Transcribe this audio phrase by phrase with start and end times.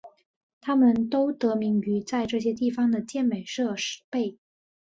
[0.61, 3.75] 它们都得名于在这些地方的健美设
[4.09, 4.39] 备。